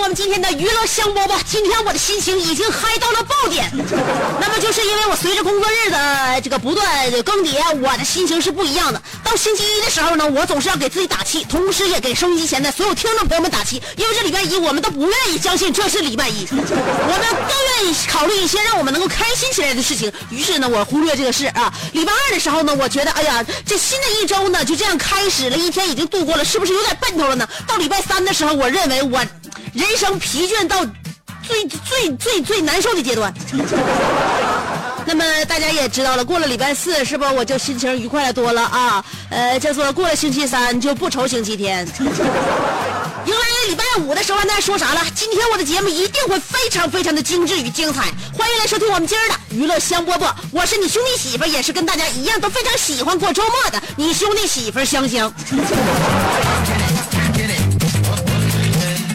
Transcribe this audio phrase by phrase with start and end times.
[0.00, 1.38] 我们今天的娱乐香饽饽。
[1.46, 3.70] 今天我的心情已经嗨到了爆点，
[4.40, 9.00] 那么就是因为我随着工作日的这个不断更迭，我的心情是不一样的。
[9.22, 16.64] 到星期一的时候呢，我总是要给自己打气，同时也给收音机前的所有听众朋友们打气，因为这礼拜一我们都不愿意相信这是礼拜一， 我们
[17.46, 20.10] 更愿意考虑一些让我们能够开心起来的事情。
[20.30, 21.70] 于是呢，我忽略这个事啊。
[21.92, 27.46] 礼拜二的时候呢，我觉得哎呀，这新的一周呢就这样开始了，一天已经度过了，是不是有点奔头了呢？
[27.66, 29.20] 到礼拜三的时候，我认为我
[29.72, 30.84] 人生疲倦到
[31.46, 33.32] 最最最最难受的阶段。
[35.06, 39.04] 那么大家也知道了，过了礼拜四，是不我就心情愉快了多了啊？
[39.30, 41.86] 呃，叫做过了星期三就不愁星期天。
[43.26, 45.00] 迎来了礼拜五的时候，那说啥了？
[45.14, 48.02] 今天我的节目一定会非常非常的精致与精彩。
[48.36, 55.32] 欢迎来收听我们今儿的娱乐香饽饽，我是你兄弟媳妇，也是跟大家一样都非常喜欢过周末的你兄弟媳妇香香。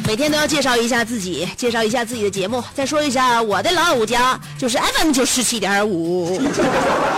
[0.08, 6.40] 每天都要介绍一下自己，介绍一下自己的节目，再说一下我的老五家就是 FM 九十七点五，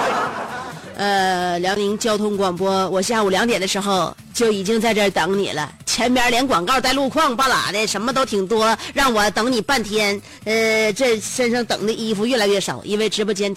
[0.95, 2.89] 呃，辽宁交通广播。
[2.89, 10.19] 我下午两点的时候就已经在这儿等你了，前边连广告带路况巴拉的，什么都挺多，让我等你半天。
[10.45, 13.53] 呃，这身上等的衣服越来越少，因为直播间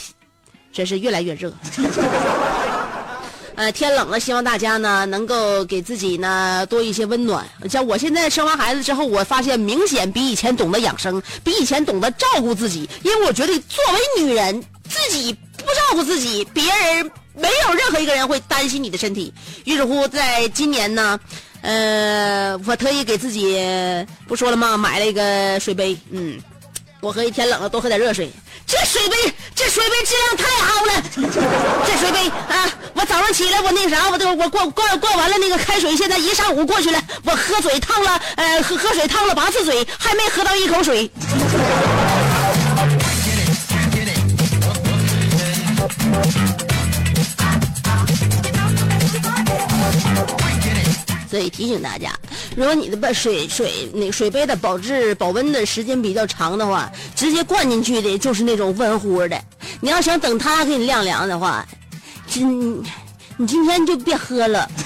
[0.72, 1.52] 真是越来越热。
[3.60, 7.46] 呃，天冷了，希望大家呢能够给自己呢多一些温暖。
[7.68, 12.88] 像我现在生完孩子之后，我发现明显比以前懂得养生，比以前懂得照顾自己。
[13.02, 19.30] 因为我觉得作为女人，自己不照顾自己，别人没有任何一个人会担心你的身体。
[19.66, 21.20] 于是乎，在今年呢，
[21.60, 23.62] 呃，我特意给自己
[24.26, 24.78] 不说了吗？
[24.78, 26.40] 买了一个水杯，嗯。
[27.00, 28.30] 我喝一天冷了，多喝点热水。
[28.66, 29.16] 这水杯，
[29.54, 30.92] 这水杯质量太好了。
[31.86, 41.10] 这水杯啊，我早上起来，我那啥，我都我灌灌灌完了那个开水，现在一上午过去了，我喝水烫了，呃，喝喝水烫了八次嘴，还没喝到一口水。
[51.30, 52.12] 所以提醒大家，
[52.56, 59.40] 如果你的把水水那个水杯的保质保温的时间比较长的话，直接灌进去的就是那种温乎的。
[59.80, 61.64] 你要想等它给你晾凉的话，
[62.26, 62.82] 今
[63.36, 64.68] 你今天就别喝了。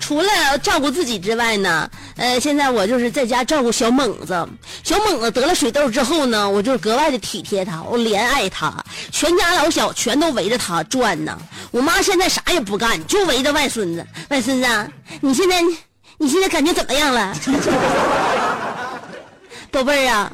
[0.00, 4.46] 除了照顾自己之外呢，呃，现在我就是在家照顾小猛子。
[4.84, 8.81] 小猛子得了水痘之后呢，我就格外的体贴他，我怜爱他，
[9.22, 11.38] 全家老小全都围着他转呢。
[11.70, 14.04] 我妈现在啥也不干，就围着外孙子。
[14.30, 14.66] 外孙子，
[15.20, 15.62] 你现在
[16.18, 17.32] 你现在感觉怎么样了？
[19.70, 20.32] 宝贝儿啊，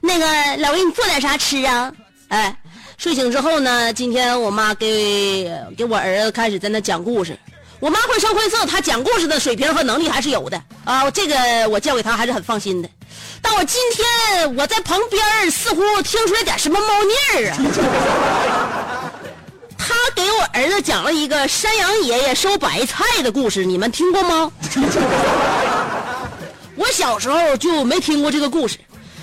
[0.00, 1.92] 那个老给你做点啥吃啊？
[2.28, 2.56] 哎，
[2.96, 7.36] 睡醒之后呢，今天我妈给给我儿子开始在那讲故事。
[7.80, 12.88] 我妈绘声绘色，她讲故事的水平和能力还是有的啊，这个我交给她还是很放心的。
[13.40, 17.56] 但我今天我在旁边似乎听出来点什么猫腻儿啊。
[19.76, 24.52] 他给我儿子讲了一个山羊爷爷收白菜的故事，你们听过吗？
[26.76, 28.78] 我小时候就没听过这个故事，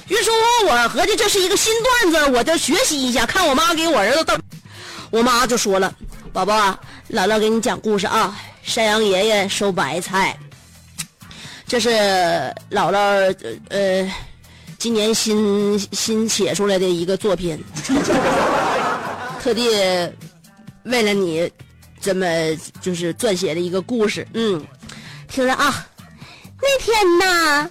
[0.08, 0.38] 于是乎
[0.68, 4.34] 我合计这是一个新段子，我就学习一下，看我妈给我儿子逗。
[5.12, 5.94] 我妈就说了
[6.34, 6.78] ：“宝宝，
[7.12, 10.38] 姥姥给你讲故事啊，山羊爷爷收白菜。”
[11.68, 11.90] 这是
[12.70, 13.36] 姥姥
[13.70, 14.12] 呃
[14.78, 17.62] 今年新新写出来的一个作品，
[19.42, 19.68] 特地
[20.84, 21.52] 为了你
[22.00, 22.28] 这么
[22.82, 24.28] 就是撰写的一个故事。
[24.34, 24.64] 嗯，
[25.28, 25.88] 听着啊，
[26.62, 27.68] 那天呐，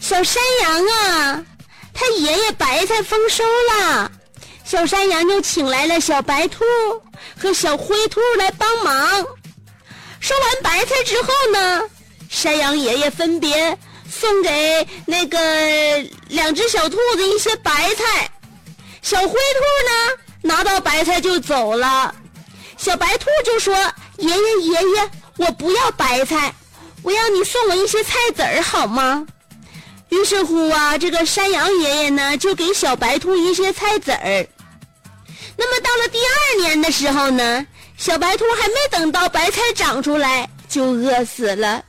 [0.00, 1.44] 小山羊啊
[1.92, 3.42] 他爷爷白菜丰收
[3.72, 4.10] 了，
[4.64, 6.64] 小山羊就请来了小白兔
[7.36, 9.26] 和小灰兔来帮忙。
[10.20, 11.82] 收完白菜之后呢，
[12.34, 13.78] 山羊爷爷分别
[14.10, 15.38] 送给那个
[16.28, 18.28] 两只小兔子一些白菜，
[19.02, 22.12] 小灰兔呢拿到白菜就走了，
[22.76, 23.72] 小白兔就说
[24.18, 26.52] ：“爷爷爷爷，我不要白菜，
[27.04, 29.24] 我要你送我一些菜籽儿好吗？”
[30.10, 34.46] 于是乎啊，这个山羊爷爷呢就给小白兔一些菜籽儿。
[35.56, 37.64] 那么到了第二年的时候呢，
[37.96, 41.82] 小白兔还没等到白菜长出来，就饿死了。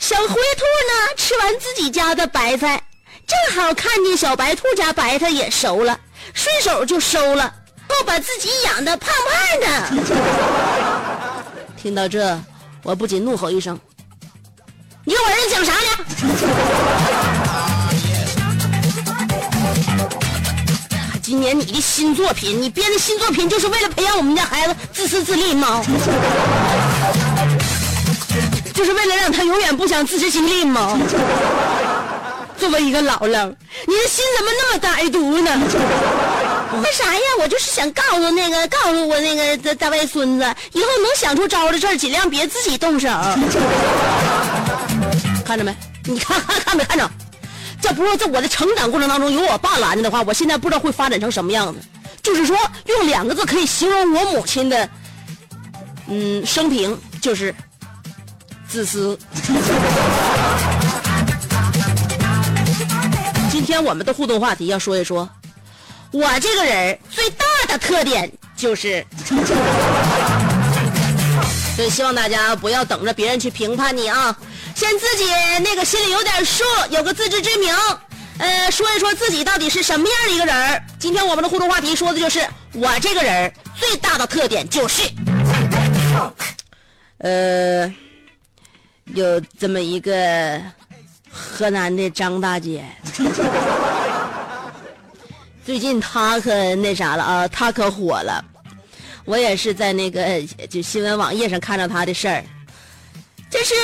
[0.00, 2.82] 小灰兔呢，吃完自己家的白菜，
[3.26, 6.00] 正好看见小白兔家白菜也熟了，
[6.32, 7.52] 顺手就收了，
[7.86, 9.66] 够把自己养的胖胖的。
[11.76, 12.40] 听到这，
[12.82, 13.78] 我不仅怒吼一声
[15.04, 15.80] ：“你给我儿子讲啥呢？”
[21.22, 25.80] 今年你的新作品，你编的新作品就是为了培养我们家孩子自私自利吗？
[28.80, 30.98] 就是为了让他永远不想自食其力吗？
[32.56, 33.54] 作为一个姥姥，
[33.86, 35.50] 你的心怎么那么歹毒呢？
[36.82, 37.20] 为啥呀？
[37.40, 43.06] 我就是想告诉那个，告诉我那个大大外孙子，以后能想出招的事儿，尽量别自己动手。
[45.44, 45.76] 看着没？
[46.06, 47.06] 你看看 看没看着？
[47.82, 51.78] 这不是在我的成长过程当中有我爸拦着的话，我现在不知道会发展成什么样子。
[52.22, 52.56] 就是说，
[52.86, 54.88] 用两个字可以形容我母亲的，
[56.08, 57.54] 嗯，生平就是
[58.70, 59.18] 自私。
[63.50, 65.28] 今天我们的互动话题要说一说，
[66.12, 69.04] 我这个人最大的特点就是，
[71.74, 74.34] 所以希望大家不要等着别人去评判你啊。
[74.74, 75.24] 先自己
[75.62, 77.74] 那个心里有点数，有个自知之明，
[78.38, 80.80] 呃，说一说自己到底是什么样的一个人儿。
[80.98, 85.02] 今天我们的互动话题说的就是我这个人最大的特点就是，
[87.18, 87.92] 呃，
[89.14, 90.60] 有这么一个
[91.30, 92.84] 河南的张大姐，
[95.64, 98.44] 最近她可那啥了啊，她可火了。
[99.24, 102.44] 我也是在那个就新闻网页上看到她的事儿。
[103.50, 103.74] 这是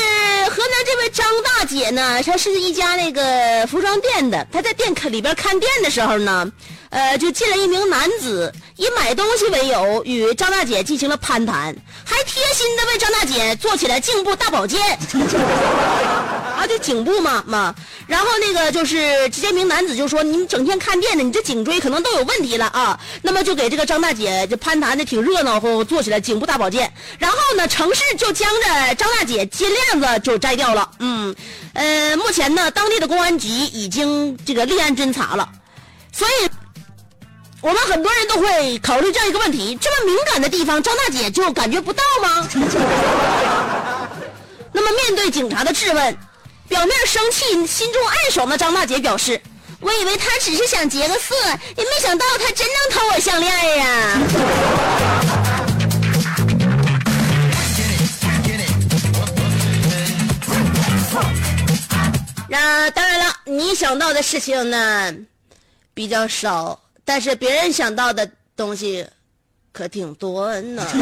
[0.49, 4.47] 河南这位张大姐呢，她是一家那个服装店的。
[4.53, 6.51] 她在店里边看店的时候呢，
[6.97, 14.81] 呃，就进来一名男子，以买东西为由与张大姐进行了攀谈，还贴心的为张大姐做起了颈部大保健。
[16.57, 17.75] 啊，就颈部嘛嘛。
[18.07, 26.91] 然后那个就是这名男子就说：“你整天看店的，你这颈椎可能都有问题了啊。”那么就给这个张大姐就攀谈的挺热闹，后做起来颈部大保健。
[27.19, 30.91] 然后呢，城市就将这张大姐金链子就摘掉了。
[31.01, 31.37] 嗯，
[31.75, 35.47] 呃，目前呢，当地的公安局已经这个立案侦查了。
[36.11, 36.49] 所以，
[37.67, 42.49] 我们很多人都会考虑这样一个问题：这么敏感的地方，张大姐就感觉不到吗？
[44.73, 46.17] 那么面对警察的质问。
[46.69, 49.41] 表面生气，心中暗爽的张大姐表示
[49.83, 51.35] ：“我以为他只是想劫个色，
[51.77, 54.19] 也没想到他真能偷我项链呀！”
[62.49, 65.13] 那当然了，你想到的事情呢
[65.95, 69.07] 比较少，但是别人想到的东西
[69.71, 70.85] 可挺多呢。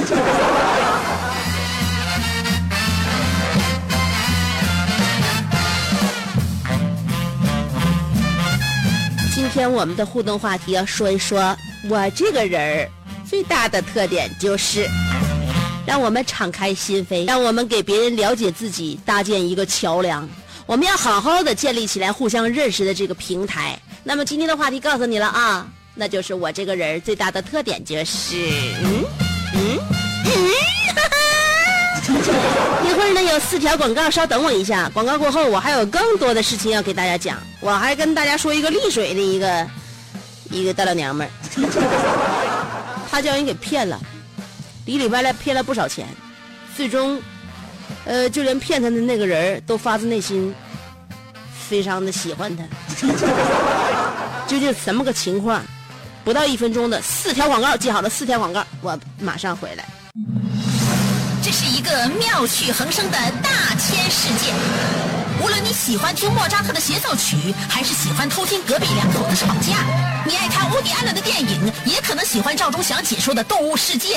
[9.34, 11.56] 今天我们的互动话题要说一说，
[11.88, 12.90] 我这个人儿
[13.26, 14.86] 最大的特点就是，
[15.86, 20.28] 让我们敞开心扉，让我们给别人了解自己搭建一个桥梁。
[20.66, 23.78] 我们要好好的建立起来互相认识的这个平台。
[24.02, 28.36] 那么今天的话题告诉你了啊，那就是我这个人最大的特点就是，
[28.82, 29.04] 嗯
[29.54, 29.78] 嗯
[30.24, 30.50] 嗯，
[30.94, 31.16] 哈哈。
[32.84, 34.90] 一会儿呢有四条广告，稍等我一下。
[34.92, 37.38] 广告过后，我还有更多的事情要给大家讲。
[37.60, 39.66] 我还跟大家说一个丽水的一个
[40.50, 41.30] 一个大老娘们儿，
[43.10, 43.98] 她叫人给骗了，
[44.86, 46.06] 里里外外骗了不少钱，
[46.76, 47.22] 最终，
[48.04, 50.52] 呃，就连骗她的那个人都发自内心
[51.68, 52.64] 非常的喜欢她。
[54.46, 55.64] 究竟什么个情况？
[56.24, 59.84] 不到一分钟的四条广告，记好了，四条广告，我马上回来。
[61.42, 64.50] 这是一个妙趣横生的大千世界。
[65.42, 67.36] 无论你喜欢听莫扎特的协奏曲，
[67.68, 69.84] 还是喜欢偷听隔壁两口子吵架，
[70.24, 74.16] 你爱看乌迪安伦的电影，也可能喜欢赵忠祥解说的《动物世界》。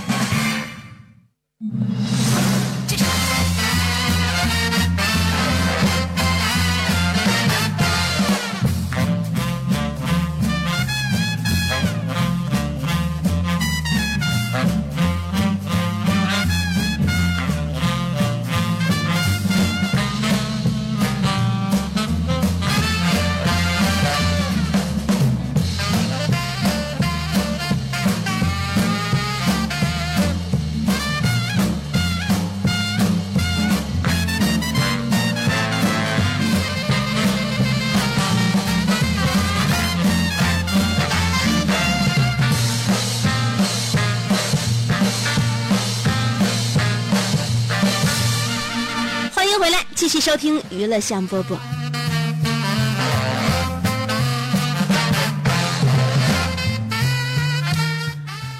[50.01, 51.55] 继续收听娱乐香饽饽。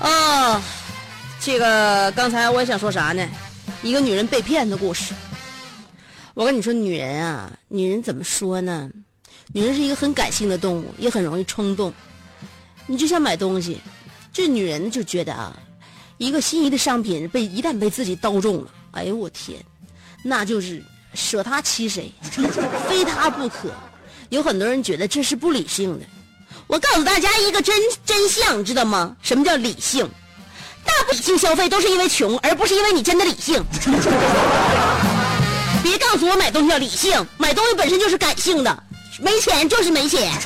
[0.01, 0.61] 哦，
[1.39, 3.27] 这个刚才我也想说啥呢？
[3.81, 5.15] 一个女人被骗的故事。
[6.35, 8.87] 我跟你说，女人啊，女人怎么说呢？
[9.51, 11.91] 女人是一个很感性的动物，也很容易冲动。
[12.85, 13.81] 你就像买东西，
[14.31, 15.57] 这女人就觉得啊，
[16.19, 19.59] 一个心仪的商品被一旦被自己刀中了，哎呦我天！
[20.23, 20.79] 那就是
[21.13, 22.11] 舍他其谁，
[22.87, 23.69] 非他不可。
[24.29, 26.05] 有很多人觉得这是不理性的。
[26.67, 27.75] 我告诉大家一个真
[28.05, 29.13] 真相，知道吗？
[29.21, 30.09] 什么叫理性？
[30.85, 33.61] 大部分理性消费都是因为穷，而不是因为你真的理性。
[35.83, 38.83] 别告诉我买东西要理性，买东西本身就是感性的，
[39.19, 40.31] 没钱就是没钱。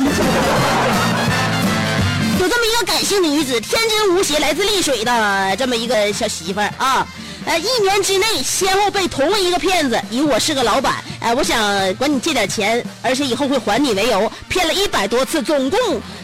[2.39, 7.07] 有这么一个感性的女子，天真无邪，来自丽水的这么一个小媳妇儿啊，
[7.45, 15.79] 呃，一年之内先后被同一个骗子以我是个老板，哎、我想管你借点钱，而且以后会还你为由，骗了一百多次，总共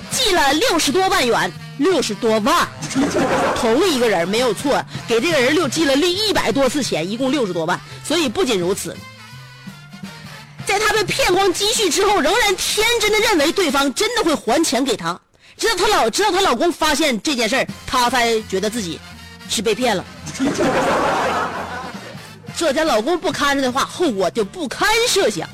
[0.10, 2.68] 寄了六十多万元，六十多万，
[3.56, 8.98] 同一个人没有错，给这个人六寄了一百多次钱，一共六十多万，所以不仅如此。
[10.66, 15.20] 在她被骗光积蓄之后，仍然天真的认为对方真的会还钱给她。
[15.56, 19.00] 直到她老直到她老公发现这件事儿，她才觉得自己
[19.52, 20.04] 是被骗了。
[22.56, 25.48] 这家老公不看着的话，后果就不堪设想。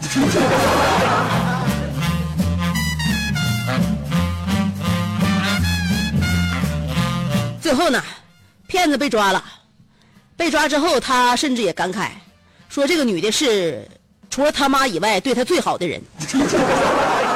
[7.59, 8.01] 最后呢，
[8.67, 9.43] 骗子被抓了。
[10.35, 12.09] 被抓之后，他甚至也感慨，
[12.69, 13.89] 说这个女的是
[14.29, 15.99] 除了他妈以外对他最好的人。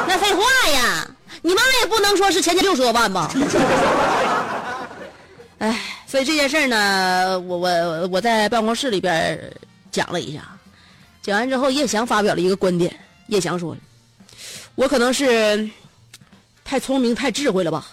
[0.07, 1.07] 那废话呀，
[1.41, 3.31] 你妈也不能说是前前六十多万吧？
[5.59, 5.79] 哎，
[6.11, 9.39] 所以这件事儿呢，我我我在办公室里边
[9.93, 10.45] 讲了一下，
[11.21, 12.93] 讲完之后，叶翔发表了一个观点。
[13.27, 13.73] 叶翔说
[14.75, 15.69] ：“我可能是
[16.65, 17.87] 太聪明、太智慧了吧，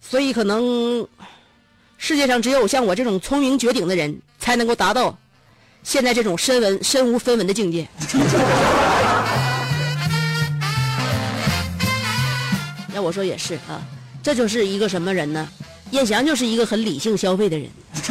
[0.00, 1.06] 所以可能
[1.98, 5.16] 世界上只有像我这种聪明绝顶的人，才能够达到
[5.84, 7.86] 现在这种身文身无分文的境界。
[12.92, 13.80] ”那我说也是啊，
[14.20, 15.48] 这就是一个什么人呢？
[15.90, 17.68] 叶翔就是一个很理性消费的人。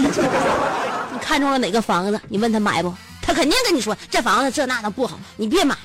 [1.12, 2.94] 你看中了哪个房子，你问他买不？
[3.22, 5.75] 他肯定跟你说这房子这那的不好，你别买。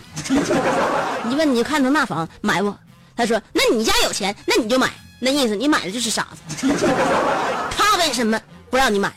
[1.24, 2.74] 你问你看中那房买不？
[3.16, 4.90] 他说那你家有钱，那你就买。
[5.20, 6.68] 那意思你买的就是傻子。
[7.76, 8.40] 他为什么
[8.70, 9.12] 不让你买？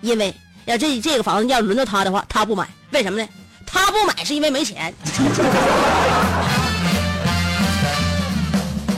[0.00, 2.68] 因为要这这个房子要轮到他的话，他不买。
[2.90, 3.28] 为什么呢？
[3.64, 4.94] 他不买是因为没钱。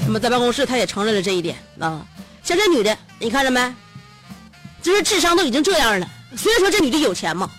[0.07, 2.03] 那么在办公室，他也承认了这一点啊。
[2.49, 3.61] 像这女的，你看着没？
[4.81, 6.09] 就是智商都已经这样了。
[6.35, 7.50] 虽然说这女的有钱嘛，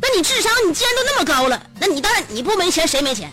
[0.00, 3.28] 那你智商你既然都那么高了，那你当然你不没钱谁没钱？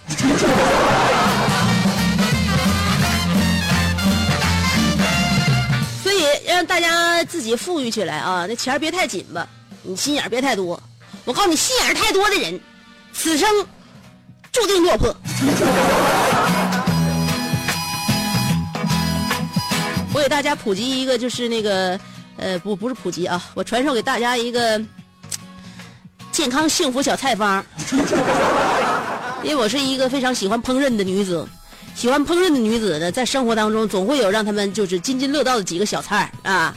[6.01, 9.47] 所以让大家自己富裕起来啊，那钱别太紧吧，
[9.83, 10.81] 你心眼别太多。
[11.25, 12.59] 我告诉你，心眼太多的人，
[13.13, 13.47] 此生
[14.51, 15.15] 注定落魄。
[20.17, 21.99] 我给大家普及一个，就是那个，
[22.37, 24.81] 呃，不，不是普及啊，我传授给大家一个
[26.31, 27.63] 健康幸福小菜方。
[29.43, 31.47] 因为我是一个非常喜欢烹饪的女子，
[31.93, 36.75] 喜欢烹饪的女子呢，在生活当中总会有让他们就是津津乐道的几个小菜啊。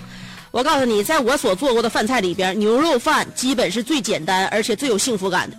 [0.50, 5.56] 我告诉你，在我所做过的饭菜里边，牛肉饭基本是最简单而且最有幸福感的。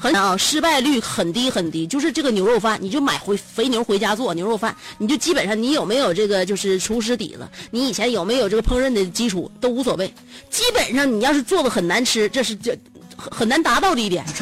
[0.00, 1.86] 很啊，失败率很低很低。
[1.86, 10.12] 就是这个牛肉饭，你就买回肥牛回家做牛肉饭，你就基本上你有没有这个就是厨师底子，你以前有没有这个烹饪的基础都无所谓。
[10.48, 12.74] 基本上你要是做的很难吃，这是这
[13.16, 14.24] 很难达到的一点。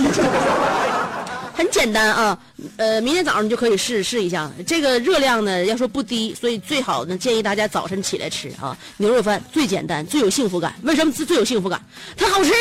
[1.59, 2.39] 很简单啊，
[2.77, 4.49] 呃，明天早上你就可以试试一下。
[4.65, 8.79] 这个热量呢，要说不低，所以最好呢建议大家早晨起来吃啊。
[8.97, 10.73] 牛肉饭最简单，最有幸福感。
[10.85, 11.85] 为什么最最有幸福感？
[12.17, 12.53] 它好吃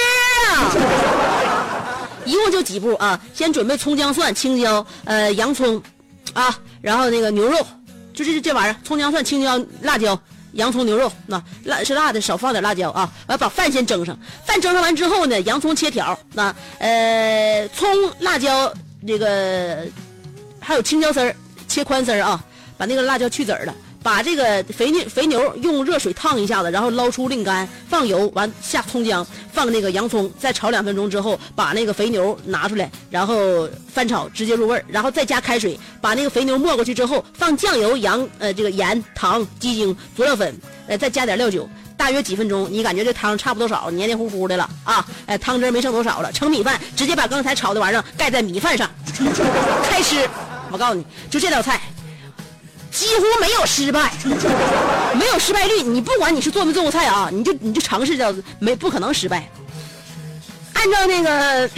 [0.50, 1.97] 啊！
[2.28, 5.82] 一共就几步啊，先准备葱姜蒜、青椒、呃洋葱，
[6.34, 7.58] 啊，然后那个牛肉，
[8.14, 10.20] 就这这玩意儿，葱姜蒜、青椒、辣椒。
[10.54, 13.12] 洋葱牛肉，那辣是辣的，少放点辣椒啊。
[13.28, 17.88] 完把饭先蒸上，饭蒸上完之后呢，洋葱切条，那呃葱、
[18.22, 18.74] 辣椒
[19.06, 19.86] 这个
[20.60, 21.36] 还有青椒丝儿
[21.68, 22.44] 切宽丝儿啊，
[22.76, 23.76] 把那个辣椒去籽儿了。
[24.08, 48.90] 把这个肥牛肥牛用热水烫一下子，然后捞出沥干，放油，完下葱姜，放那个洋葱，再炒两分钟之后，把那个肥牛拿出来，然后翻炒，直接入味儿，然后再加开水，把那个肥牛没过去之后，放酱油、羊呃这个盐、糖、鸡精、佐料粉，呃再加点料酒，大约几分钟，你感觉这汤差不多少，黏黏糊糊的了啊，哎汤汁没剩多少了，盛米饭，直接把刚才炒的玩意儿盖在米饭上，
[49.84, 50.30] 开吃。
[50.72, 51.82] 我告诉你就这道菜。
[52.98, 54.12] 几乎没有失败，
[55.14, 55.84] 没有失败率。
[55.84, 59.48] 你不管你是做没做过菜啊，你就你就尝试着，没不可能失败。
[60.74, 61.70] 按照那个，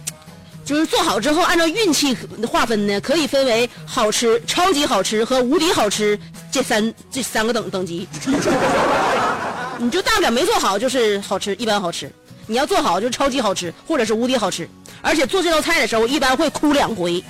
[0.64, 2.16] 就是做好之后，按照运气
[2.50, 6.18] 划分呢，可以分为好吃、超级好吃和无敌好吃
[6.50, 8.08] 这三这三个等等级。
[9.76, 12.06] 你就大不了没做好就是好吃，一般好吃；
[12.46, 14.66] 你要做好就是超级好吃，或者是无敌好吃。
[15.02, 17.22] 而且做这道菜的时候，一般会哭两回。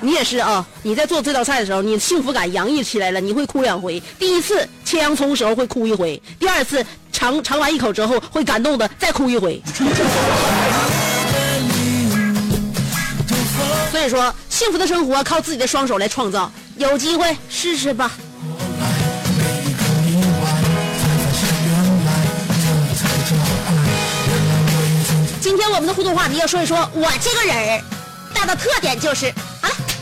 [0.00, 0.64] 你也是啊！
[0.82, 4.02] 你在做这道菜的时候，你幸福感洋溢起来了，你会哭两回。
[4.18, 9.62] 第一次切洋葱时候会哭一回，第二次尝尝完一口之后会感动的再哭一回。
[13.90, 16.52] 所以说，幸福的生活靠自己的双手来创造。
[16.76, 18.10] 有机会试试吧。
[25.40, 27.80] 今天我们的互动话题要说一说，我这个人
[28.34, 29.32] 大的特点就是。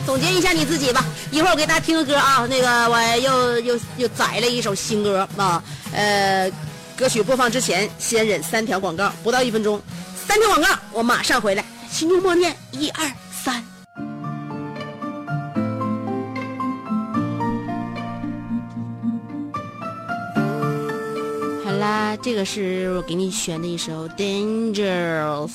[0.05, 5.63] 总结一下你自己吧，一会儿我给大家听个歌啊，那个我又又又载了一首新歌啊，
[5.93, 6.51] 呃，
[6.95, 9.81] 歌曲播放之前先忍三条广告，不到一分钟，
[10.27, 13.11] 三条广告，我马上回来，心中默念一二
[13.43, 13.72] 三。
[21.83, 25.49] 啦，这个是我给你选的一首《Dangerously》。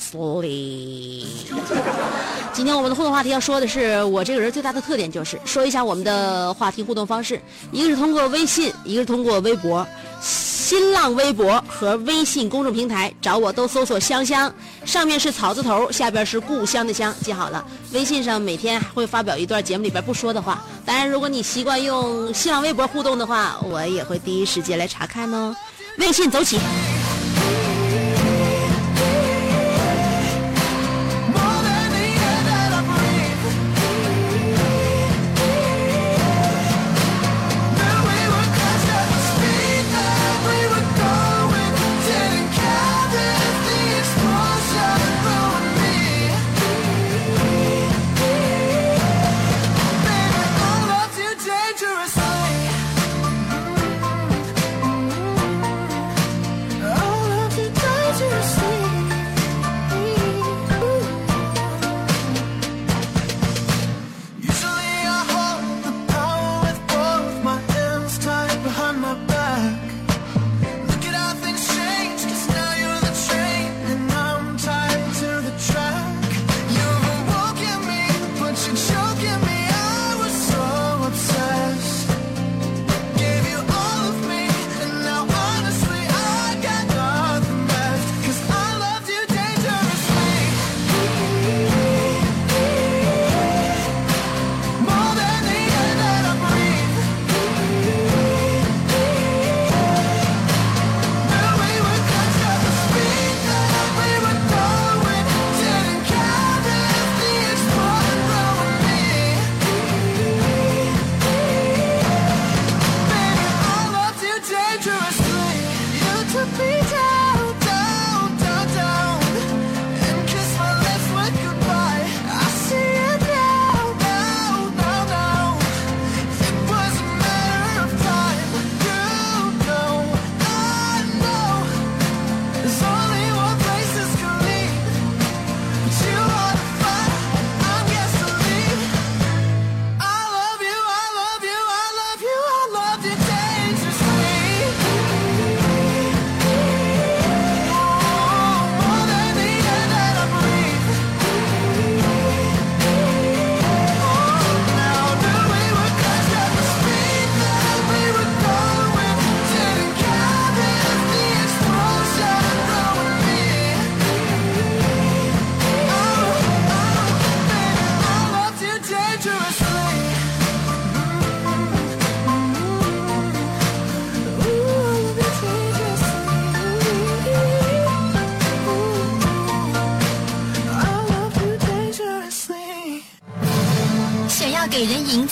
[2.53, 9.87] 今天我们的互动话题要说的是，我这个人最大的特点就是说一下我们的话题互动方式，一个是通过微信，一个是通过微博，
[10.21, 14.53] 新浪微博和微信公众平台找我都搜索“香香”，
[14.85, 17.65] 上面是草字头，下边是故乡的乡，记好了。
[17.91, 25.55] 微信上每天会发表一段节目里边不说的话，当然如果你习惯用新浪微博互动的话，我也会第一时间来查看哦。
[25.99, 26.57] 微信走起。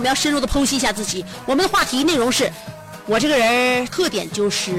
[0.00, 1.22] 我们要深入的剖析一下自己。
[1.44, 2.50] 我们的话题内容是，
[3.04, 4.72] 我这个人特点就是。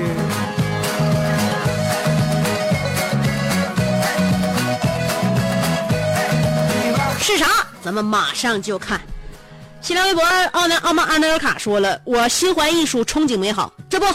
[7.19, 7.45] 是啥？
[7.83, 8.99] 咱们马上就看。
[9.79, 13.71] 新浪微博奥南奥曼阿内尔卡说了，我心怀艺术，憧憬美好。
[13.87, 14.07] 这不，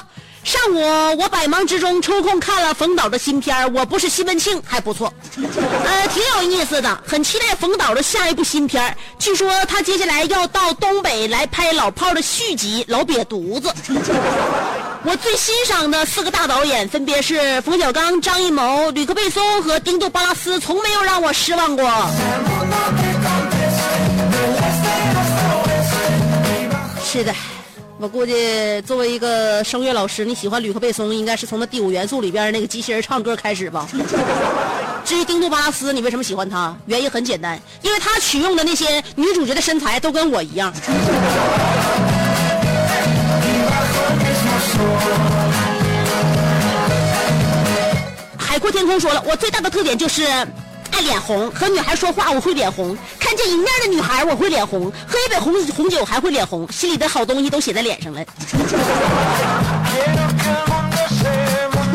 [0.43, 13.69] 上午我百忙之中抽空看了冯导的新片我不是西门庆》，还不错，呃，挺有意思的，很期待冯导的下一部新片儿据说他接下来要到东北来拍老炮的续集《老瘪犊子》。
[15.05, 21.85] 我最欣赏的四个大导演分别是冯小刚、张艺谋、吕克贝松和丁杜巴拉斯，从没有让我失望过。
[27.05, 27.33] 是的，
[27.99, 33.87] 我估计作为一个声乐老师，你喜欢吕克贝松，应该是从那《第五元素》里边那个机器人唱歌开始吧。
[35.07, 36.77] 至于丁杜巴拉斯，你为什么喜欢他？
[36.87, 40.73] 原因很简单，因为他取用的那些女主角的身材都跟我一样。
[48.37, 50.25] 海阔天空说了，我最大的特点就是
[50.91, 58.25] 爱脸红，和女孩说话我会脸红，看见迎面的女孩我会脸红，喝一杯红红酒还会脸红，心里的好东西都写在脸上了。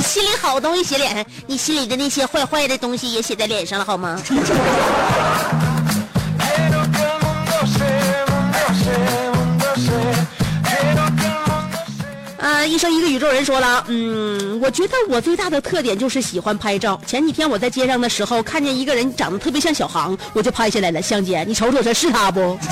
[0.02, 4.22] 心里好东西写脸上，你心里的那些坏坏的东西也写在脸上了，好吗？
[12.38, 17.00] 呃， 医生一个宇宙人说了，嗯，我觉得我最大的特点就是喜欢拍照。
[17.06, 21.02] 前几天我在街上的时候，看见一个人长得特别像小航，我就拍下来了。
[21.02, 22.58] 香姐，你瞅瞅这是他不.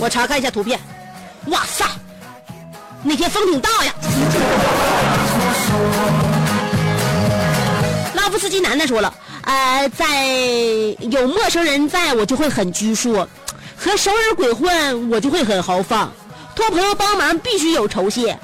[0.00, 0.80] 我查看一下图片，
[1.46, 1.84] 哇塞，
[3.02, 3.94] 那天风挺大呀。
[8.14, 10.26] 拉夫斯基男的说了，呃，在
[11.10, 13.14] 有陌生人在我就会很拘束，
[13.76, 16.12] 和熟人鬼混我就会很豪放，
[16.54, 18.38] 托朋友帮忙必须有酬谢，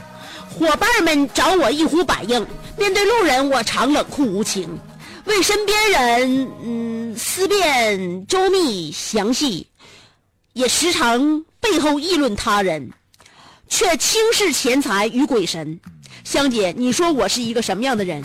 [0.58, 2.44] 伙伴们找我一呼百应，
[2.76, 4.68] 面对路人我常冷酷无情，
[5.26, 9.68] 为身边人嗯思辨周密详细，
[10.54, 12.90] 也时常背后议论他人，
[13.68, 15.78] 却轻视钱财与鬼神。
[16.24, 18.22] 香姐，你说我是一个什么样的人？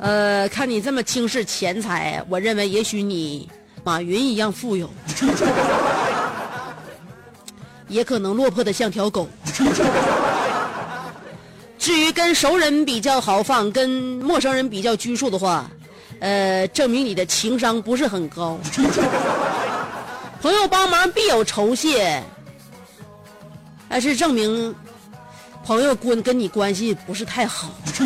[0.00, 3.48] 呃，看你这么轻视钱财，我认为也许你
[3.82, 4.88] 马云一样富有，
[7.88, 9.28] 也可能落魄的像条狗。
[11.78, 15.70] 至于跟熟人比较豪放，跟陌生人比较拘束的话，
[16.20, 18.58] 呃，证明你的情商不是很高。
[20.40, 22.22] 朋友帮忙必有酬谢，
[23.88, 24.74] 但是证明
[25.64, 27.70] 朋友关跟你关系不是太好。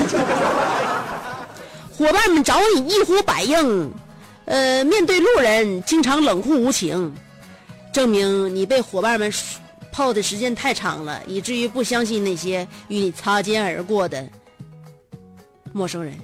[1.97, 3.93] 伙伴们找你一呼百应，
[4.47, 7.15] 呃，面对路人经常冷酷无情，
[7.93, 9.31] 证明你被伙伴们
[9.93, 14.27] 泡的时间太长了，以至于不相信那些与你擦肩而过的
[15.73, 16.15] 陌生人。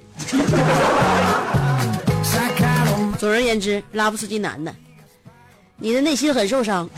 [3.18, 4.74] 总而言之，拉夫斯基男的，
[5.79, 6.88] 你的内心很受伤。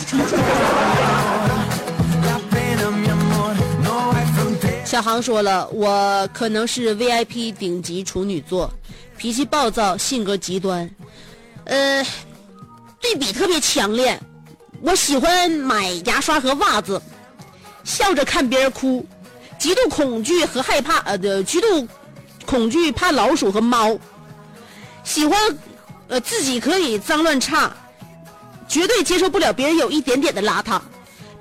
[4.85, 8.73] 小航说了，我可能是 VIP 顶级处女座，
[9.17, 10.91] 脾气暴躁，性格极端，
[11.65, 12.05] 呃，
[13.01, 14.19] 对比特别强烈。
[14.81, 17.01] 我喜欢买牙刷和袜子，
[17.85, 19.07] 笑着看别人哭，
[19.59, 21.87] 极度恐惧和害怕呃的极度
[22.47, 23.97] 恐惧怕老鼠和猫，
[25.05, 25.39] 喜欢。
[26.09, 27.71] 呃自己可以脏乱差，
[28.67, 30.81] 绝对接受不了别人有一点点的邋遢，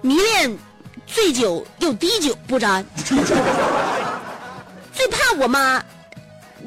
[0.02, 0.58] 迷恋
[1.06, 2.86] 醉酒又滴酒不沾，
[4.94, 5.82] 最怕我妈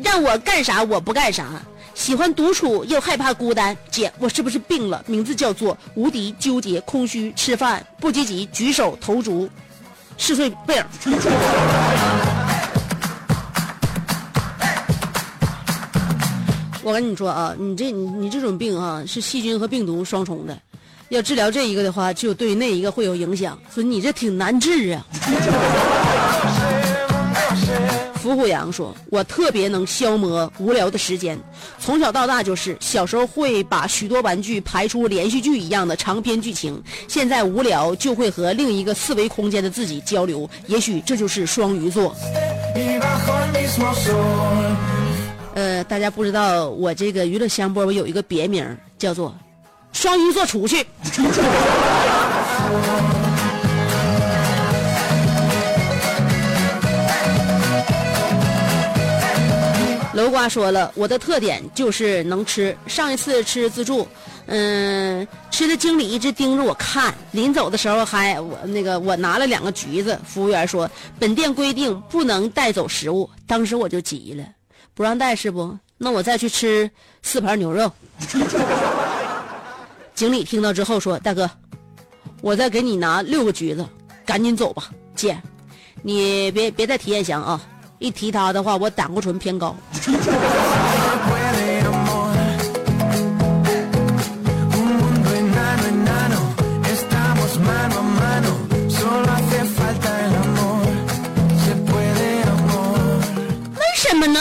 [0.03, 1.47] 让我干啥我不干啥。
[1.93, 5.05] 喜欢独处又害怕孤单，姐，我是不是病了？
[5.07, 9.51] 名字叫做无敌、纠结、空虚、吃饭不积极、举手投足
[10.17, 10.83] 嗜睡病。
[16.91, 20.59] 我跟你说啊，你这你你这种病啊，是细菌和病毒双重的，
[21.11, 25.07] 要治疗这一个的话，就对那一个会有影响，所以你这挺难治啊。
[28.15, 31.39] 伏虎阳说：“我特别能消磨无聊的时间，
[31.79, 42.13] 从小到大就是小时候会把许多玩具排出连续剧一样的长篇剧情，现在无聊就会和另一个四维空间的自己交流，也许这就是双鱼座。”
[45.61, 49.35] 呃，大家不知道我这个娱乐香饽饽有一个别名叫做
[49.93, 50.87] “双鱼座出去”。
[60.15, 62.75] 楼瓜说了，我的特点就是能吃。
[62.87, 64.09] 上一次吃自助，
[64.47, 70.19] 嗯，吃的经理一直盯着我看，临走的时候还我那个我拿了两个橘子。
[70.27, 73.29] 服务员说，本店规定不能带走食物。
[73.47, 74.43] 当时我就急了，
[75.01, 75.79] 不让带是不？
[75.97, 76.91] 那我再去吃
[77.23, 77.91] 四盘牛肉。
[80.15, 81.51] 经理听到之后说，大哥，
[82.43, 83.83] 我再给你拿六个橘子，
[84.27, 84.91] 赶紧走吧。
[85.15, 85.41] 姐，
[86.03, 87.59] 你别别再提燕翔啊。
[87.99, 89.75] 一提他的话，我胆固醇偏高。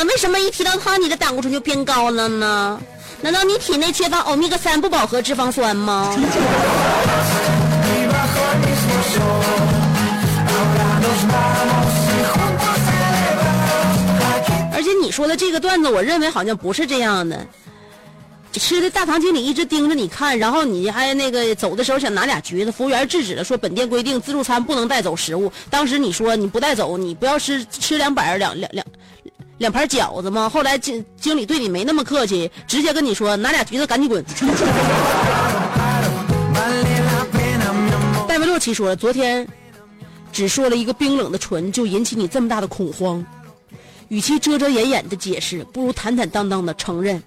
[0.03, 2.79] 为什么一提到他，你的胆固醇就偏高了呢？
[3.21, 6.15] 难道你体内缺乏欧米伽三不饱和脂肪酸吗？
[14.71, 17.45] 而且你说的这个段子，我认为好像不是这样的。
[18.53, 25.51] 吃的大堂经理一直盯着你看，然后你还那个走的时候想拿俩橘子，服务员制止了，说本店规定自助餐不能带走食物。
[25.69, 28.85] 当时你说你不带走，你不要吃吃两百两两两
[29.59, 30.49] 两盘饺子吗？
[30.49, 34.23] 后来经经理对你没那么客气，直接跟你说拿俩橘子赶紧滚。
[38.25, 39.45] 戴维洛奇说，昨天
[40.31, 43.23] 只说了一个冰冷的唇，就引起你这么大的恐慌。
[44.07, 47.21] 与其遮遮掩掩的解释，不如坦坦荡荡的承认。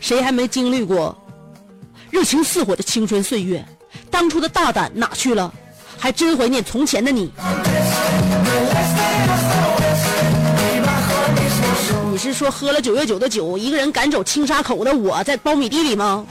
[0.00, 1.16] 谁还没经历过
[2.10, 3.62] 热情似火的青春岁月？
[4.10, 5.52] 当初的大胆哪去了？
[5.98, 7.30] 还真怀念从前的你。
[12.14, 16.24] 你是说喝了九月九的酒，一个人赶走青沙口的我在苞米地里吗？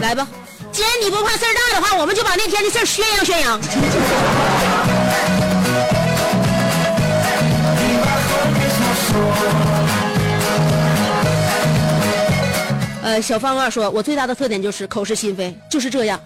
[0.00, 0.26] 来吧，
[0.72, 3.60] 既然你不怕事儿大的话，我们就把那天的事宣扬宣扬。
[13.04, 16.18] 呃，小方二说，我最大的特点就是口是心非，就是这样。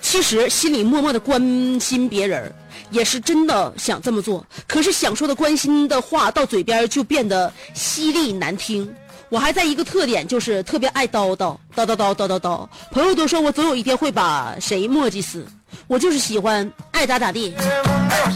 [0.00, 1.38] 其实心里默默的关
[1.78, 2.50] 心别人，
[2.90, 4.46] 也是真的想这么做。
[4.66, 8.92] 可是想说的关心的话到嘴边就变得犀利难听。
[9.28, 12.68] 我还在一个特点就是特别爱叨叨叨叨叨叨叨叨。
[12.90, 15.46] 朋友都说我总有一天会把谁磨叽死，
[15.86, 17.54] 我就是喜欢爱咋咋地。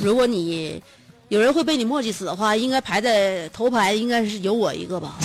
[0.02, 0.82] 如果你。
[1.28, 5.16] 有人会被你磨叽死的话，应该排在头排，应该是有我一个吧。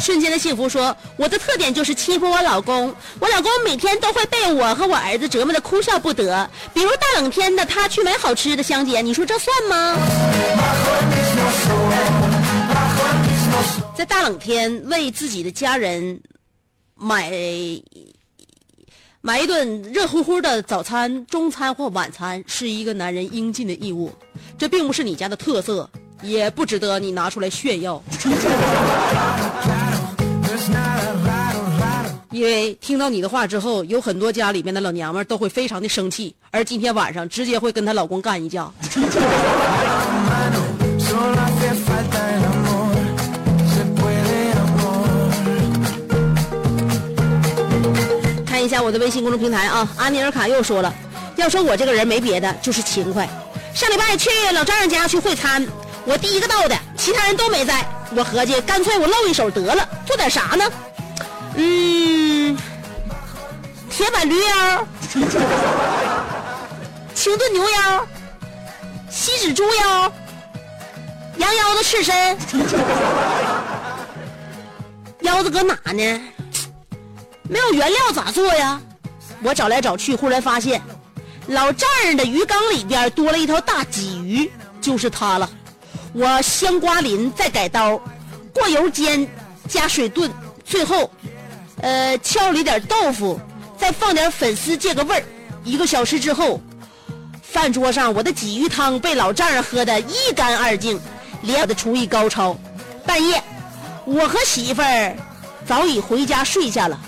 [0.00, 6.48] 瞬间的幸福说：“我的特点就是欺负我老公，我老公每天都会被我和我儿子折磨的哭笑不得。
[6.74, 9.96] 比如大冷天的，他去买好吃的，香姐，你说这算吗？
[13.94, 16.20] 在大冷天为自己的家人
[16.96, 17.30] 买
[19.20, 24.12] 买一顿热乎乎的早餐中餐或晚餐是一个男人应尽的义务。
[24.58, 25.88] 这并不是你家的特色
[26.22, 28.02] 也不值得你拿出来炫耀。
[32.32, 38.68] 因为听到你的话之后有很多家里面的老娘们都会非常的生气而今天晚上直接会跟她老公干一架。
[48.64, 50.92] 一下我的微信公众平台啊，阿尼尔卡又说了，
[51.36, 53.28] 要说我这个人没别的，就是勤快。
[53.74, 55.66] 上礼拜去老丈人家去会餐，
[56.04, 57.84] 我第一个到的，其他人都没在。
[58.16, 60.64] 我合计干脆我露一手得了，做点啥呢？
[61.56, 62.56] 嗯，
[63.90, 64.86] 铁板驴腰，
[67.14, 68.06] 清炖牛腰，
[69.10, 70.12] 锡纸猪腰，
[71.38, 72.38] 羊腰子刺身，
[75.22, 76.20] 腰子搁哪呢？
[77.48, 78.80] 没有原料咋做呀？
[79.42, 80.80] 我找来找去，忽然发现，
[81.48, 85.48] 老丈人的鱼缸里边多了一条大鲫鱼，就是它了。
[86.14, 88.00] 我先刮鳞再改刀，
[88.52, 89.28] 过油煎，
[89.68, 90.32] 加水炖，
[90.64, 91.10] 最后，
[91.82, 93.38] 呃，敲里点豆腐，
[93.76, 95.22] 再放点粉丝借个味儿。
[95.64, 96.60] 一个小时之后，
[97.42, 100.98] 饭桌上我的鲫鱼汤被老丈人喝得一干二净，
[101.42, 102.56] 连我的厨艺高超。
[103.04, 103.42] 半夜，
[104.06, 105.14] 我和媳妇儿
[105.66, 106.98] 早已回家睡下了。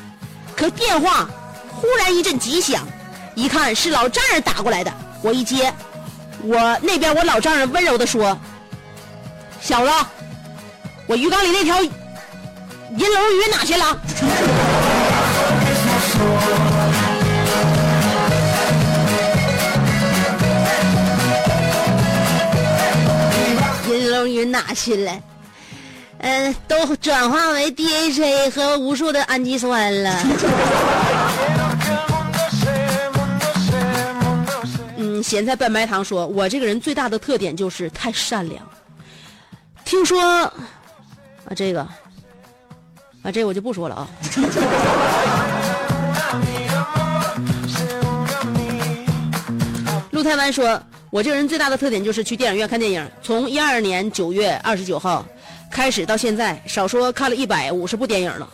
[0.56, 1.28] 可电话
[1.68, 2.82] 忽然一阵急响，
[3.34, 4.90] 一看是老丈人打过来的，
[5.22, 5.70] 我一接，
[6.42, 8.36] 我那边我老丈人温柔地说
[9.60, 9.92] ：“小子，
[11.06, 11.92] 我鱼缸里那条银
[12.96, 14.00] 龙鱼哪去了？”
[23.90, 25.12] 银龙鱼哪去了？
[26.18, 30.22] 嗯、都转化为 DHA 和无数的氨基酸了。
[34.96, 38.66] 嗯，咸菜拌白糖说，我这个人最大的特点就是太善良。
[39.84, 40.52] 听说啊，
[41.54, 41.80] 这个
[43.22, 44.08] 啊，这个我就不说了啊。
[50.10, 53.06] 陆台湾说，我这个人最大的特点就是去电影院看电影。
[53.22, 55.24] 从一二年九月二十九号
[55.70, 58.48] 开始到现在，少说看了一百五十部电影了。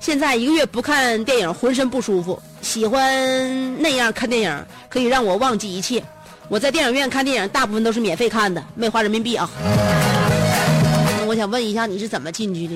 [0.00, 2.40] 现在一个月不看电影，浑身不舒服。
[2.62, 6.02] 喜欢那样看电影，可以让我忘记一切。
[6.48, 9.50] 我在电影院看电影，大部分都是免费看的，没花人民币啊。
[11.26, 12.74] 我想问一下，你是怎么进去的？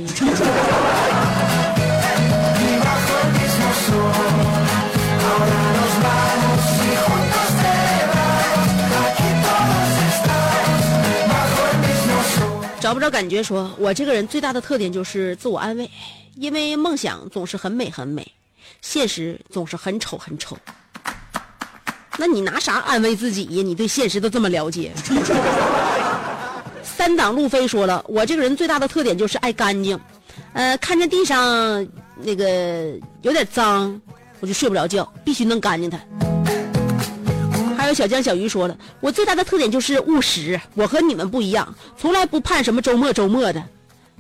[12.93, 15.91] 找不着感觉说，我这个人最大的特点就是自我安慰，
[16.35, 18.31] 因为梦想总是很美很美，
[18.83, 20.59] 现实总是很丑很丑。
[22.19, 23.63] 那你拿啥安慰自己呀？
[23.63, 24.93] 你对现实都这么了解。
[26.85, 29.99] 三档路飞说了，我这个人最大的特点就是爱干净，
[30.53, 33.99] 呃，看见地上那个有点脏，
[34.41, 35.99] 我就睡不着觉，必须弄干净它。
[37.95, 43.63] 小江小鱼说了，我最大的特点就是务实，我和你们不一样，从来不盼什么周末周末的，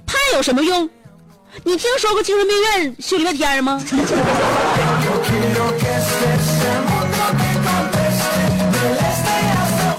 [0.07, 0.89] 盼有什么用？
[1.65, 3.83] 你听说过精神病院休礼拜天吗？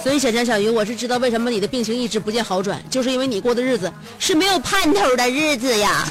[0.03, 6.05] 所以小江小鱼，我是知道为什么你的病情一直不见好转，就是因为你过的日子是没有盼头的日子呀。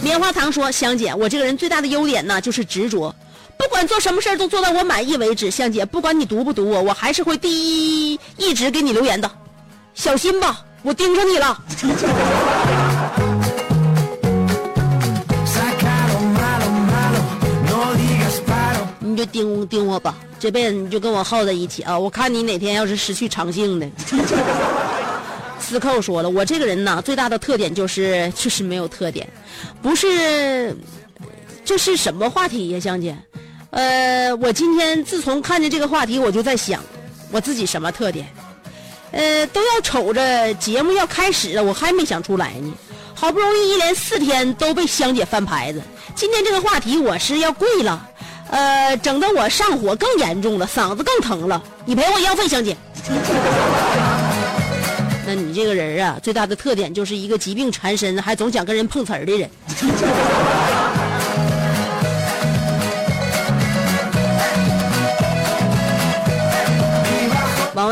[0.00, 3.14] 棉花糖说：“香姐，我这个人最大的优点呢，就是执着，
[3.58, 5.50] 不管做什么事儿都做到我满意为止。
[5.50, 9.30] 香姐，不管你读不读我，我还是会第一一直给你留言的，
[9.94, 11.62] 小心吧，我盯上你了。
[18.98, 21.98] 你就盯盯我吧，这辈子你就跟我耗在一起啊！
[21.98, 23.88] 我看你哪天要是失去长性的。”
[25.58, 29.26] 司寇说了，我这个人呢，最大的特点就是就是没有特点，
[29.80, 30.76] 不是，
[31.64, 33.16] 这是什么话题呀，香姐？
[33.76, 36.82] 呃，我今天自从看见这个话题，我就在想，
[37.30, 38.26] 我自己什么特点？
[39.12, 42.72] 呃，都要瞅着节目要开始了，我还没想出来呢。
[43.14, 45.82] 好不容易一连四天都被香姐翻牌子，
[46.14, 48.08] 今天这个话题我是要跪了，
[48.50, 51.62] 呃，整得我上火更严重了，嗓子更疼了。
[51.84, 52.74] 你赔我医药费，香姐。
[55.26, 59.50] 那你这个人啊，最大的特点就是一个疾病缠身，还总想跟人碰瓷儿的人。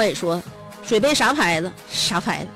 [0.04, 0.42] 王伟说
[0.86, 1.72] ：“水杯啥牌子？
[1.90, 2.48] 啥牌子？”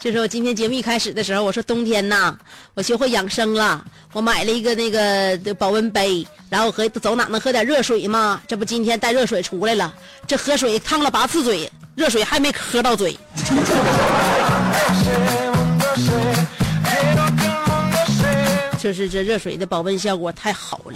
[0.00, 2.36] 就是我今天节目一开始的时候，我说冬天呐，
[2.74, 8.42] 我学会养生了，我买了一个那个保温杯，然后和走哪能喝点热水嘛？
[8.48, 9.94] 这不今天带热水出来了，
[10.26, 13.16] 这喝水烫了八次嘴，热水还没喝到嘴。
[18.82, 20.94] 就是这热水的保温效果太好了。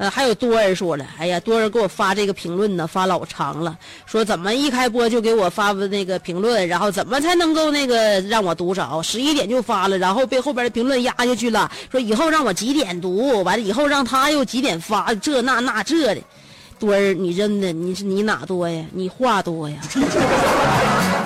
[0.00, 3.76] 呃，还有多人说了，哎呀，多人给我发这个评论呢，发老长了，
[4.06, 9.02] 说怎么一开播就给我发那个评论，然后怎么才能够那个让我读着？
[9.02, 16.22] 十一点就发了，然后被后边的评论压下去了，说以后让我几点读，完了以后让他又几点发，这那那这的，
[16.78, 18.82] 多儿，你真的你是你哪多呀？
[18.94, 19.76] 你话多呀？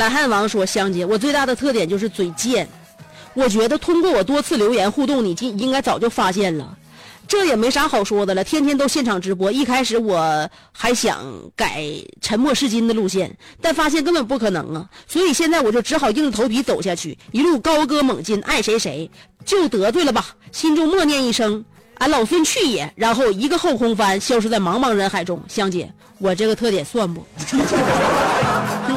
[0.00, 2.66] 懒汉王说：“香姐，我最大的特点就是嘴贱。
[3.34, 6.74] 我觉得通过我多次留言互动，你应应该早就发现了。
[7.28, 9.52] 这也没啥好说的了，天天都现场直播。
[9.52, 11.22] 一开始我还想
[11.54, 11.84] 改
[12.22, 14.88] 沉默是金的路线，但发现根本不可能啊。
[15.06, 19.10] 所以现在我就只好硬着头皮走下去，一路高歌猛进，爱谁谁，
[19.44, 20.28] 就得罪了吧。
[20.50, 21.62] 心中默念一声：
[21.98, 22.90] 俺老孙去也！
[22.96, 25.38] 然后一个后空翻，消失在茫茫人海中。
[25.46, 27.22] 香姐，我这个特点算不？”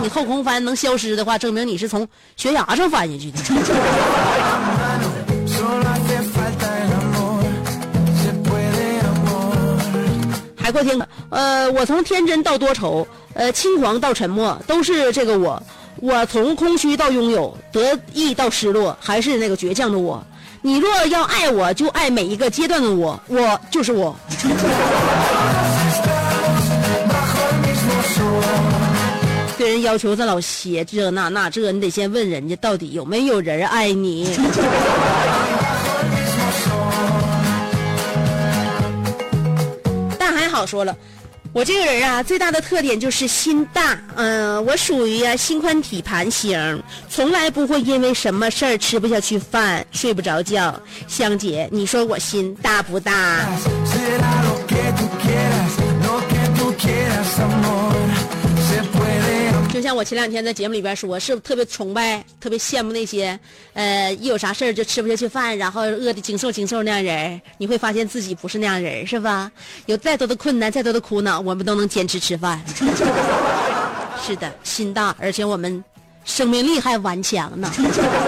[0.02, 3.39] 你后空翻能消失的话，证明你是从悬崖上翻下去的。
[10.56, 15.62] 海阔天空，呃，我从天真到多愁，呃，轻狂到沉默，都是这个我。
[15.98, 20.24] 我从空虚到拥有，得意到失落，还是那个倔强的我。
[20.62, 24.16] 你若要爱我，就爱每一个阶段的我，我就是我。
[29.58, 34.36] 对人要求这老些，这那那这，你得先问人家到底有没有人爱你。
[40.18, 40.95] 但还好说了，
[41.54, 43.99] 我这个人啊，最大的特点就是心大。
[44.16, 50.82] 嗯，我属于啊心宽体盘型，从来不会因为什么事儿吃不下去饭、睡不着觉。
[51.08, 53.45] 香姐，你说我心大不大？
[59.84, 63.38] 像我前两天在节目里边说，是不是特别崇拜、特别羡慕那些，
[63.73, 67.39] 呃，一有啥事儿就吃不下去饭，然后饿的精瘦精瘦那样人？
[67.57, 69.51] 你会发现自己不是那样人，是吧？
[69.86, 72.63] 有再多的困难、再多的苦恼，我们都能坚持吃饭。
[74.25, 75.84] 是的，心大，而且我们
[76.23, 77.69] 生命力还顽强呢。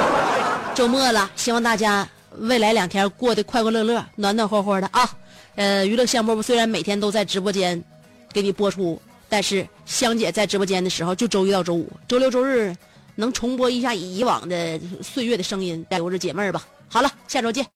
[0.76, 5.10] 周末了，希望大家未来两天过得快快乐乐、暖暖和和的啊！
[5.56, 7.82] 呃，娱乐香饽饽虽然每天都在直播间
[8.34, 9.02] 给你播出。
[9.36, 12.74] 但是香姐在直播间的时候，就周一到周五，周六周日
[13.16, 16.66] 能重播一下以往的岁月的声音，留着解闷儿吧。
[16.88, 17.68] 好了，下周见。